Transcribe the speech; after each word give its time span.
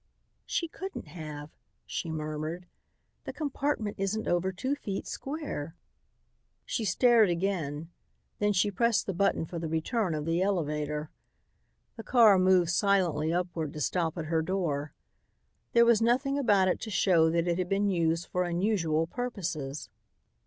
"She 0.47 0.67
couldn't 0.67 1.09
have," 1.09 1.51
she 1.85 2.09
murmured. 2.09 2.65
"The 3.25 3.33
compartment 3.33 3.97
isn't 3.99 4.27
over 4.27 4.51
two 4.51 4.73
feet 4.73 5.05
square." 5.05 5.75
She 6.65 6.85
stared 6.85 7.29
again. 7.29 7.91
Then 8.39 8.51
she 8.51 8.71
pressed 8.71 9.05
the 9.05 9.13
button 9.13 9.45
for 9.45 9.59
the 9.59 9.67
return 9.67 10.15
of 10.15 10.25
the 10.25 10.41
elevator. 10.41 11.11
The 11.97 12.03
car 12.03 12.39
moved 12.39 12.71
silently 12.71 13.31
upward 13.31 13.73
to 13.73 13.79
stop 13.79 14.17
at 14.17 14.25
her 14.25 14.41
door. 14.41 14.91
There 15.73 15.85
was 15.85 16.01
nothing 16.01 16.35
about 16.39 16.67
it 16.67 16.79
to 16.79 16.89
show 16.89 17.29
that 17.29 17.47
it 17.47 17.59
had 17.59 17.69
been 17.69 17.91
used 17.91 18.25
for 18.25 18.45
unusual 18.45 19.05
purposes. 19.05 19.87